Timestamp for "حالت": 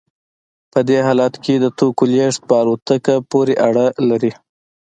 1.07-1.33